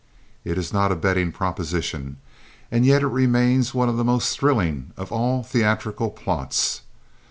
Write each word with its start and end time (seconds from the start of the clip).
It 0.43 0.57
is 0.57 0.73
not 0.73 0.91
a 0.91 0.95
betting 0.95 1.31
proposition 1.31 2.17
and 2.71 2.87
yet 2.87 3.03
it 3.03 3.09
remains 3.09 3.75
one 3.75 3.87
of 3.87 3.97
the 3.97 4.03
most 4.03 4.35
thrilling 4.35 4.93
of 4.97 5.11
all 5.11 5.43
theatrical 5.43 6.09
plots. 6.09 6.81